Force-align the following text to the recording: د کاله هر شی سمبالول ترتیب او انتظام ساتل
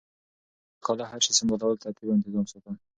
د 0.75 0.77
کاله 0.85 1.03
هر 1.11 1.19
شی 1.25 1.31
سمبالول 1.39 1.81
ترتیب 1.83 2.07
او 2.09 2.15
انتظام 2.17 2.45
ساتل 2.51 2.75